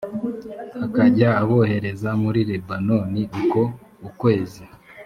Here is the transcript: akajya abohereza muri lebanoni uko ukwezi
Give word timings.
akajya 0.85 1.29
abohereza 1.41 2.09
muri 2.23 2.39
lebanoni 2.49 3.21
uko 3.39 3.61
ukwezi 4.07 4.63